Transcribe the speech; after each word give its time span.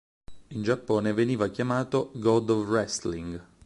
In 0.47 0.63
Giappone 0.63 1.13
veniva 1.13 1.49
chiamato 1.49 2.09
"God 2.15 2.49
of 2.49 2.65
Wrestling". 2.67 3.39